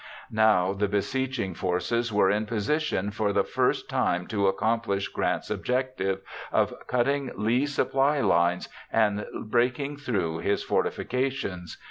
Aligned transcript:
Now 0.31 0.73
the 0.73 0.87
besieging 0.87 1.53
forces 1.53 2.11
were 2.11 2.31
in 2.31 2.47
position 2.47 3.11
for 3.11 3.31
the 3.31 3.43
first 3.43 3.87
time 3.87 4.25
to 4.29 4.47
accomplish 4.47 5.07
Grant's 5.09 5.51
objective 5.51 6.21
of 6.51 6.73
cutting 6.87 7.29
Lee's 7.35 7.75
supply 7.75 8.19
lines 8.19 8.67
and 8.91 9.27
breaking 9.43 9.97
through 9.97 10.39
his 10.39 10.63
fortifications. 10.63 11.77